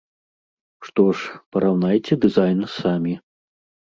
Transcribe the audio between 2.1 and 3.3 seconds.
дызайн самі.